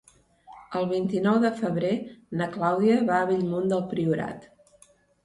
[0.77, 1.91] El vint-i-nou de febrer
[2.41, 4.49] na Clàudia va a Bellmunt del Priorat.